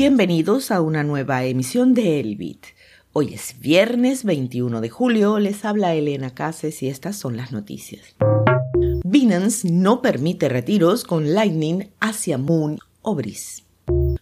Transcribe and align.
Bienvenidos 0.00 0.70
a 0.70 0.80
una 0.80 1.02
nueva 1.02 1.42
emisión 1.42 1.92
de 1.92 2.20
El 2.20 2.36
Bit. 2.36 2.66
Hoy 3.12 3.34
es 3.34 3.56
viernes 3.58 4.22
21 4.22 4.80
de 4.80 4.90
julio, 4.90 5.40
les 5.40 5.64
habla 5.64 5.92
Elena 5.92 6.34
Cases 6.34 6.84
y 6.84 6.88
estas 6.88 7.16
son 7.16 7.36
las 7.36 7.50
noticias. 7.50 8.14
Binance 9.02 9.68
no 9.68 10.00
permite 10.00 10.48
retiros 10.48 11.02
con 11.02 11.34
Lightning 11.34 11.88
hacia 11.98 12.38
Moon 12.38 12.78
o 13.02 13.16
Breeze. 13.16 13.64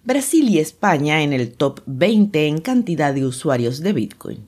Brasil 0.03 0.49
y 0.49 0.61
España 0.61 1.23
en 1.23 1.35
el 1.35 1.53
top 1.53 1.83
20 1.85 2.47
en 2.47 2.63
cantidad 2.63 3.13
de 3.13 3.27
usuarios 3.27 3.81
de 3.81 3.93
Bitcoin. 3.93 4.47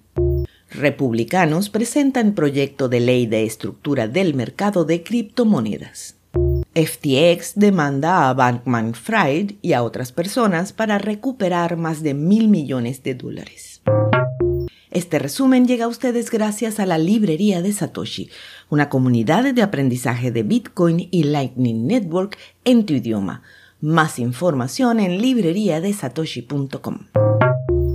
Republicanos 0.71 1.69
presentan 1.69 2.35
proyecto 2.35 2.89
de 2.89 3.01
ley 3.01 3.27
de 3.27 3.45
estructura 3.45 4.09
del 4.09 4.33
mercado 4.33 4.87
de 4.87 5.03
criptomonedas. 5.03 6.18
FTX 6.79 7.55
demanda 7.57 8.29
a 8.29 8.35
Bankman 8.35 8.95
Fried 8.95 9.57
y 9.63 9.73
a 9.73 9.83
otras 9.83 10.13
personas 10.13 10.73
para 10.73 10.99
recuperar 10.99 11.77
más 11.77 12.05
de 12.05 12.15
mil 12.15 12.47
millones 12.47 13.03
de 13.03 13.17
dólares. 13.17 13.83
Este 14.93 15.19
resumen 15.19 15.67
llega 15.67 15.87
a 15.87 15.89
ustedes 15.89 16.31
gracias 16.31 16.79
a 16.79 16.87
la 16.87 16.97
librería 16.97 17.63
de 17.63 17.73
Satoshi, 17.73 18.31
una 18.69 18.89
comunidad 18.89 19.53
de 19.53 19.63
aprendizaje 19.63 20.31
de 20.31 20.45
Bitcoin 20.45 21.09
y 21.11 21.25
Lightning 21.25 21.89
Network 21.89 22.39
en 22.65 22.87
tu 22.87 22.95
idioma. 22.95 23.43
Más 23.81 24.21
información 24.21 25.01
en 25.01 25.21
libreriadesatoshi.com. 25.21 26.99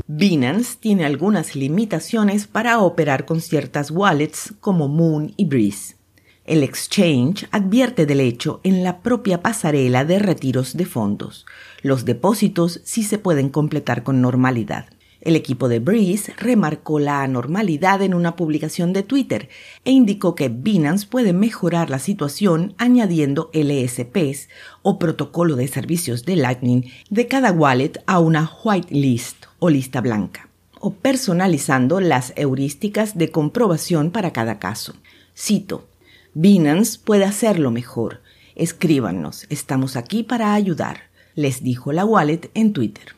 Binance 0.08 0.78
tiene 0.78 1.06
algunas 1.06 1.56
limitaciones 1.56 2.48
para 2.48 2.80
operar 2.80 3.26
con 3.26 3.40
ciertas 3.40 3.92
wallets 3.92 4.54
como 4.60 4.90
Moon 4.90 5.34
y 5.38 5.46
Breeze. 5.46 6.03
El 6.46 6.62
exchange 6.62 7.48
advierte 7.52 8.06
del 8.06 8.20
hecho 8.20 8.60
en 8.64 8.84
la 8.84 9.00
propia 9.00 9.42
pasarela 9.42 10.04
de 10.04 10.20
retiros 10.20 10.76
de 10.76 10.86
fondos. 10.86 11.46
Los 11.82 12.04
depósitos 12.04 12.82
sí 12.84 13.04
se 13.04 13.18
pueden 13.18 13.48
completar 13.48 14.04
con 14.04 14.20
normalidad. 14.20 14.88
El 15.22 15.38
equipo 15.38 15.70
de 15.70 15.80
Breeze 15.80 16.34
remarcó 16.36 17.00
la 17.00 17.24
anormalidad 17.24 18.02
en 18.02 18.14
una 18.14 18.36
publicación 18.36 18.92
de 18.92 19.04
Twitter 19.04 19.48
e 19.86 19.92
indicó 19.92 20.36
que 20.36 20.50
Binance 20.50 21.08
puede 21.08 21.32
mejorar 21.32 21.90
la 21.90 22.00
situación 22.00 22.76
añadiendo 22.78 23.50
LSPs 23.54 24.50
o 24.82 25.00
protocolo 25.00 25.56
de 25.56 25.70
servicios 25.70 26.26
de 26.26 26.36
Lightning 26.36 26.92
de 27.10 27.30
cada 27.30 27.54
wallet 27.54 28.04
a 28.06 28.20
una 28.20 28.52
whitelist 28.66 29.46
o 29.60 29.70
lista 29.70 30.02
blanca, 30.02 30.50
o 30.82 30.92
personalizando 30.94 32.02
las 32.02 32.34
heurísticas 32.36 33.18
de 33.18 33.32
comprobación 33.32 34.12
para 34.12 34.34
cada 34.34 34.60
caso. 34.60 34.94
Cito, 35.36 35.88
Binance 36.34 37.00
puede 37.04 37.26
hacerlo 37.26 37.70
mejor. 37.70 38.22
Escríbanos, 38.56 39.46
estamos 39.50 39.96
aquí 39.96 40.24
para 40.24 40.54
ayudar, 40.54 41.02
les 41.36 41.64
dijo 41.64 41.92
la 41.92 42.06
wallet 42.06 42.50
en 42.56 42.74
Twitter. 42.74 43.16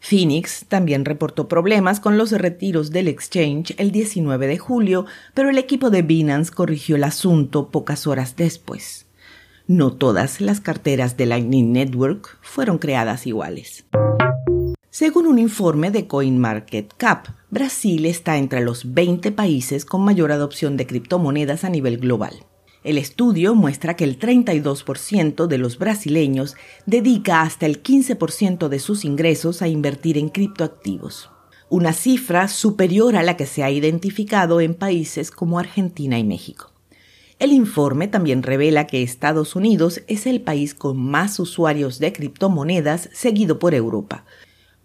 Phoenix 0.00 0.64
también 0.66 1.04
reportó 1.04 1.48
problemas 1.48 2.00
con 2.00 2.16
los 2.16 2.30
retiros 2.32 2.90
del 2.90 3.08
exchange 3.08 3.74
el 3.76 3.90
19 3.90 4.46
de 4.46 4.58
julio, 4.58 5.04
pero 5.34 5.50
el 5.50 5.58
equipo 5.58 5.90
de 5.90 6.02
Binance 6.02 6.52
corrigió 6.52 6.96
el 6.96 7.04
asunto 7.04 7.70
pocas 7.70 8.06
horas 8.06 8.36
después. 8.36 9.06
No 9.66 9.92
todas 9.92 10.40
las 10.40 10.60
carteras 10.60 11.16
de 11.16 11.26
Lightning 11.26 11.72
Network 11.72 12.38
fueron 12.40 12.78
creadas 12.78 13.26
iguales. 13.26 13.84
Según 14.98 15.26
un 15.26 15.38
informe 15.38 15.90
de 15.90 16.06
CoinMarketCap, 16.06 17.26
Brasil 17.50 18.06
está 18.06 18.38
entre 18.38 18.62
los 18.62 18.94
20 18.94 19.30
países 19.30 19.84
con 19.84 20.02
mayor 20.02 20.32
adopción 20.32 20.78
de 20.78 20.86
criptomonedas 20.86 21.64
a 21.64 21.68
nivel 21.68 21.98
global. 21.98 22.46
El 22.82 22.96
estudio 22.96 23.54
muestra 23.54 23.94
que 23.94 24.04
el 24.04 24.18
32% 24.18 25.48
de 25.48 25.58
los 25.58 25.76
brasileños 25.76 26.56
dedica 26.86 27.42
hasta 27.42 27.66
el 27.66 27.82
15% 27.82 28.68
de 28.68 28.78
sus 28.78 29.04
ingresos 29.04 29.60
a 29.60 29.68
invertir 29.68 30.16
en 30.16 30.30
criptoactivos, 30.30 31.28
una 31.68 31.92
cifra 31.92 32.48
superior 32.48 33.16
a 33.16 33.22
la 33.22 33.36
que 33.36 33.44
se 33.44 33.64
ha 33.64 33.70
identificado 33.70 34.62
en 34.62 34.72
países 34.72 35.30
como 35.30 35.58
Argentina 35.58 36.18
y 36.18 36.24
México. 36.24 36.72
El 37.38 37.52
informe 37.52 38.08
también 38.08 38.42
revela 38.42 38.86
que 38.86 39.02
Estados 39.02 39.56
Unidos 39.56 40.00
es 40.06 40.24
el 40.24 40.40
país 40.40 40.74
con 40.74 40.96
más 40.96 41.38
usuarios 41.38 41.98
de 41.98 42.14
criptomonedas 42.14 43.10
seguido 43.12 43.58
por 43.58 43.74
Europa, 43.74 44.24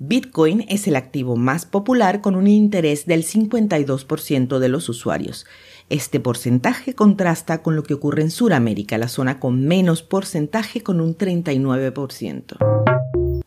Bitcoin 0.04 0.66
es 0.68 0.88
el 0.88 0.96
activo 0.96 1.36
más 1.36 1.68
popular 1.68 2.22
con 2.22 2.36
un 2.36 2.48
interés 2.48 3.06
del 3.06 3.24
52% 3.24 4.58
de 4.58 4.68
los 4.68 4.90
usuarios. 4.90 5.46
Este 5.90 6.20
porcentaje 6.20 6.96
contrasta 6.96 7.62
con 7.62 7.76
lo 7.76 7.84
que 7.84 7.94
ocurre 7.94 8.24
en 8.24 8.32
Sudamérica, 8.32 8.98
la 8.98 9.08
zona 9.08 9.40
con 9.40 9.64
menos 9.68 10.02
porcentaje 10.02 10.82
con 10.82 11.02
un 11.02 11.16
39%. 11.16 12.58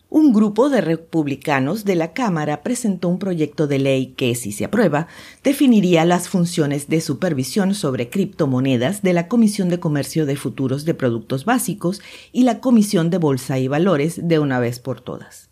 Un 0.08 0.32
grupo 0.32 0.70
de 0.70 0.80
republicanos 0.80 1.84
de 1.84 1.96
la 1.96 2.12
Cámara 2.12 2.62
presentó 2.62 3.08
un 3.08 3.18
proyecto 3.18 3.66
de 3.66 3.80
ley 3.80 4.14
que, 4.16 4.36
si 4.36 4.52
se 4.52 4.66
aprueba, 4.66 5.08
definiría 5.42 6.04
las 6.04 6.28
funciones 6.28 6.86
de 6.86 7.00
supervisión 7.00 7.74
sobre 7.74 8.10
criptomonedas 8.10 9.02
de 9.02 9.12
la 9.12 9.26
Comisión 9.26 9.70
de 9.70 9.80
Comercio 9.80 10.24
de 10.24 10.36
Futuros 10.36 10.84
de 10.84 10.94
Productos 10.94 11.44
Básicos 11.44 12.00
y 12.30 12.44
la 12.44 12.60
Comisión 12.60 13.10
de 13.10 13.18
Bolsa 13.18 13.58
y 13.58 13.66
Valores 13.66 14.20
de 14.22 14.38
una 14.38 14.60
vez 14.60 14.78
por 14.78 15.00
todas. 15.00 15.50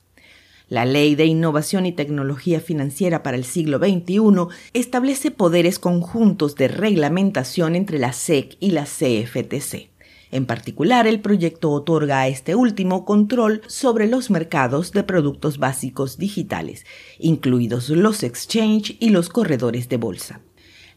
La 0.72 0.87
Ley 0.87 1.16
de 1.16 1.27
Innovación 1.27 1.84
y 1.84 1.93
Tecnología 1.93 2.59
Financiera 2.59 3.22
para 3.22 3.37
el 3.37 3.44
siglo 3.44 3.77
XXI 3.77 4.47
establece 4.72 5.31
poderes 5.31 5.78
conjuntos 5.78 6.55
de 6.55 6.69
reglamentación 6.69 7.77
entre 7.77 7.99
la 7.99 8.15
SEC 8.15 8.56
y 8.59 8.71
la 8.71 8.84
CFTC. 8.84 9.91
En 10.31 10.47
particular, 10.47 11.06
el 11.06 11.21
proyecto 11.21 11.71
otorga 11.72 12.21
a 12.21 12.28
este 12.28 12.55
último 12.55 13.05
control 13.05 13.61
sobre 13.66 14.06
los 14.06 14.31
mercados 14.31 14.93
de 14.93 15.03
productos 15.03 15.59
básicos 15.59 16.16
digitales, 16.16 16.87
incluidos 17.19 17.91
los 17.91 18.22
exchange 18.22 18.97
y 18.99 19.11
los 19.11 19.28
corredores 19.28 19.91
de 19.91 19.99
bolsa. 19.99 20.41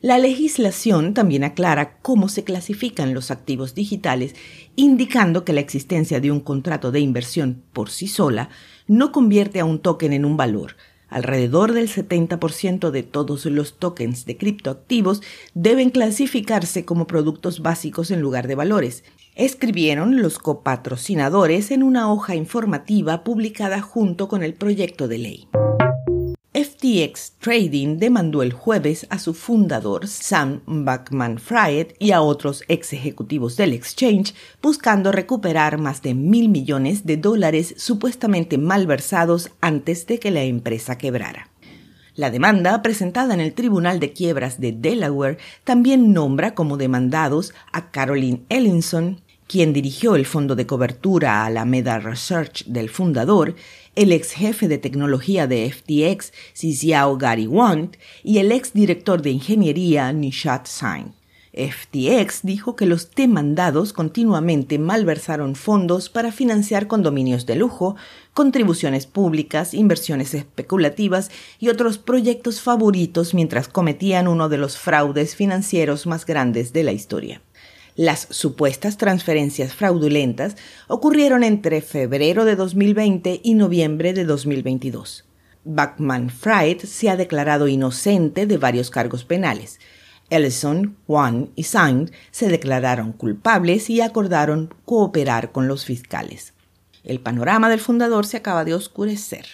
La 0.02 0.18
legislación 0.18 1.14
también 1.14 1.44
aclara 1.44 1.98
cómo 2.02 2.30
se 2.30 2.44
clasifican 2.44 3.14
los 3.14 3.32
activos 3.32 3.76
digitales, 3.76 4.36
indicando 4.76 5.46
que 5.46 5.54
la 5.54 5.62
existencia 5.62 6.20
de 6.20 6.32
un 6.32 6.42
contrato 6.42 6.92
de 6.92 7.00
inversión 7.00 7.64
por 7.74 7.90
sí 7.90 8.08
sola 8.08 8.50
no 8.88 9.12
convierte 9.12 9.60
a 9.60 9.66
un 9.66 9.80
token 9.80 10.14
en 10.14 10.26
un 10.26 10.38
valor. 10.38 10.76
Alrededor 11.08 11.72
del 11.74 11.88
70% 11.88 12.92
de 12.92 13.04
todos 13.04 13.46
los 13.46 13.78
tokens 13.78 14.26
de 14.26 14.38
criptoactivos 14.38 15.22
deben 15.54 15.92
clasificarse 15.92 16.84
como 16.84 17.08
productos 17.08 17.62
básicos 17.62 18.12
en 18.12 18.22
lugar 18.22 18.48
de 18.48 18.56
valores, 18.56 19.04
escribieron 19.36 20.22
los 20.22 20.40
copatrocinadores 20.40 21.72
en 21.72 21.84
una 21.84 22.12
hoja 22.12 22.36
informativa 22.36 23.24
publicada 23.24 23.82
junto 23.82 24.28
con 24.28 24.44
el 24.44 24.56
proyecto 24.56 25.08
de 25.08 25.18
ley. 25.18 25.48
FTX 26.86 27.32
Trading 27.40 27.98
demandó 27.98 28.44
el 28.44 28.54
jueves 28.54 29.08
a 29.10 29.18
su 29.18 29.34
fundador 29.34 30.08
Sam 30.08 30.62
Bankman-Fried 30.68 31.96
y 31.98 32.12
a 32.12 32.22
otros 32.22 32.64
ex 32.68 32.94
ejecutivos 32.94 33.58
del 33.58 33.74
exchange 33.74 34.36
buscando 34.62 35.12
recuperar 35.12 35.80
más 35.80 36.04
de 36.04 36.14
mil 36.14 36.48
millones 36.48 37.04
de 37.04 37.18
dólares 37.18 37.74
supuestamente 37.78 38.60
malversados 38.60 39.50
antes 39.62 40.06
de 40.06 40.20
que 40.20 40.30
la 40.30 40.44
empresa 40.44 40.96
quebrara. 41.00 41.50
La 42.14 42.30
demanda, 42.30 42.82
presentada 42.84 43.34
en 43.34 43.40
el 43.40 43.54
Tribunal 43.54 44.00
de 44.00 44.14
Quiebras 44.14 44.60
de 44.60 44.72
Delaware, 44.72 45.40
también 45.64 46.14
nombra 46.14 46.54
como 46.54 46.78
demandados 46.78 47.54
a 47.74 47.90
Caroline 47.90 48.44
Ellinson, 48.50 49.22
quien 49.48 49.74
dirigió 49.74 50.16
el 50.16 50.26
fondo 50.26 50.56
de 50.56 50.66
cobertura 50.66 51.46
a 51.46 51.50
la 51.50 51.66
Meda 51.66 52.00
Research 52.00 52.66
del 52.66 52.90
fundador, 52.90 53.56
el 53.96 54.12
ex 54.12 54.32
jefe 54.32 54.68
de 54.68 54.78
tecnología 54.78 55.48
de 55.48 55.72
FTX, 55.72 56.34
Xiao 56.54 57.18
Gary 57.18 57.48
Wang, 57.48 57.92
y 58.24 58.40
el 58.40 58.52
ex 58.52 58.74
director 58.74 59.22
de 59.22 59.32
ingeniería, 59.32 60.12
Nishat 60.12 60.68
Sain. 60.68 61.14
FTX 61.56 62.42
dijo 62.44 62.76
que 62.76 62.86
los 62.86 63.12
demandados 63.12 63.94
continuamente 63.94 64.78
malversaron 64.78 65.56
fondos 65.56 66.10
para 66.10 66.34
financiar 66.34 66.88
condominios 66.88 67.46
de 67.46 67.56
lujo, 67.56 67.96
contribuciones 68.34 69.08
públicas, 69.08 69.74
inversiones 69.74 70.34
especulativas 70.34 71.32
y 71.58 71.70
otros 71.70 71.98
proyectos 71.98 72.60
favoritos 72.60 73.34
mientras 73.34 73.70
cometían 73.70 74.28
uno 74.28 74.50
de 74.50 74.58
los 74.58 74.78
fraudes 74.78 75.36
financieros 75.36 76.06
más 76.06 76.26
grandes 76.26 76.74
de 76.74 76.84
la 76.84 76.92
historia. 76.92 77.42
Las 77.96 78.28
supuestas 78.30 78.98
transferencias 78.98 79.74
fraudulentas 79.74 80.58
ocurrieron 80.90 81.44
entre 81.44 81.80
febrero 81.82 82.44
de 82.44 82.58
2020 82.58 83.40
y 83.42 83.54
noviembre 83.54 84.12
de 84.14 84.26
2022. 84.26 85.24
Backman 85.64 86.30
Fried 86.30 86.82
se 86.82 87.10
ha 87.10 87.16
declarado 87.16 87.70
inocente 87.70 88.48
de 88.48 88.58
varios 88.58 88.90
cargos 88.90 89.24
penales. 89.24 89.80
Ellison, 90.30 90.98
Juan 91.08 91.52
y 91.56 91.64
Saint 91.64 92.12
se 92.32 92.50
declararon 92.50 93.14
culpables 93.14 93.90
y 93.90 94.02
acordaron 94.02 94.74
cooperar 94.84 95.54
con 95.54 95.70
los 95.70 95.86
fiscales. 95.86 96.54
El 97.06 97.22
panorama 97.22 97.70
del 97.70 97.80
fundador 97.80 98.26
se 98.26 98.38
acaba 98.38 98.66
de 98.66 98.74
oscurecer. 98.74 99.46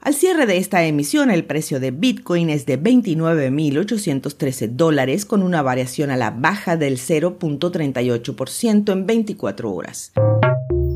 Al 0.00 0.14
cierre 0.14 0.46
de 0.46 0.58
esta 0.58 0.84
emisión, 0.84 1.28
el 1.30 1.44
precio 1.44 1.80
de 1.80 1.90
Bitcoin 1.90 2.50
es 2.50 2.66
de 2.66 2.80
29.813 2.80 4.68
dólares 4.68 5.24
con 5.24 5.42
una 5.42 5.60
variación 5.60 6.10
a 6.10 6.16
la 6.16 6.30
baja 6.30 6.76
del 6.76 6.98
0.38% 6.98 8.92
en 8.92 9.06
24 9.06 9.72
horas. 9.72 10.12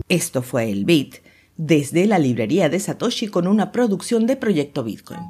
Esto 0.09 0.43
fue 0.43 0.71
el 0.71 0.85
Bit. 0.85 1.17
desde 1.59 2.07
la 2.07 2.19
librería 2.19 2.69
de 2.71 2.81
Satoshi 2.81 3.29
con 3.29 3.47
una 3.47 3.73
producción 3.73 4.27
de 4.27 4.37
Proyecto 4.37 4.83
Bitcoin. 4.83 5.21